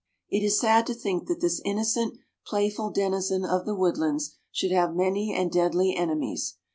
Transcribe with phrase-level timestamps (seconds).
[0.31, 2.17] It is sad to think that this innocent,
[2.47, 6.55] playful denizen of the woodlands should have many and deadly enemies.